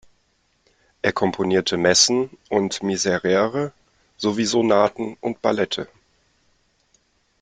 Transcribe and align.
Er 1.03 1.11
komponierte 1.13 1.77
Messen 1.77 2.35
und 2.49 2.81
Miserere 2.81 3.71
sowie 4.17 4.45
Sonaten 4.45 5.15
und 5.21 5.43
Ballette. 5.43 5.87